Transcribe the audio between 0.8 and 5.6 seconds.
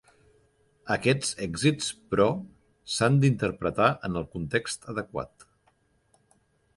Aquests èxits, però, s'han d'interpretar en el context adequat.